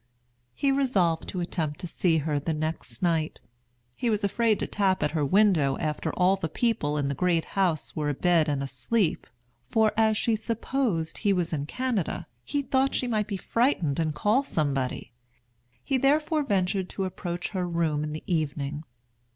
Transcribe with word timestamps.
He 0.55 0.71
resolved 0.71 1.29
to 1.29 1.41
attempt 1.41 1.77
to 1.81 1.87
see 1.87 2.17
her 2.17 2.39
the 2.39 2.55
next 2.55 3.03
night. 3.03 3.39
He 3.95 4.09
was 4.09 4.23
afraid 4.23 4.57
to 4.57 4.65
tap 4.65 5.03
at 5.03 5.11
her 5.11 5.23
window 5.23 5.77
after 5.77 6.11
all 6.13 6.37
the 6.37 6.49
people 6.49 6.97
in 6.97 7.07
the 7.07 7.13
Great 7.13 7.45
House 7.53 7.95
were 7.95 8.09
abed 8.09 8.49
and 8.49 8.63
asleep; 8.63 9.27
for, 9.69 9.93
as 9.95 10.17
she 10.17 10.35
supposed 10.35 11.19
he 11.19 11.31
was 11.33 11.53
in 11.53 11.67
Canada, 11.67 12.25
he 12.43 12.63
thought 12.63 12.95
she 12.95 13.05
might 13.05 13.27
be 13.27 13.37
frightened 13.37 13.99
and 13.99 14.15
call 14.15 14.41
somebody. 14.41 15.11
He 15.83 15.99
therefore 15.99 16.41
ventured 16.41 16.89
to 16.89 17.05
approach 17.05 17.49
her 17.49 17.67
room 17.69 18.03
in 18.03 18.11
the 18.11 18.23
evening. 18.25 18.83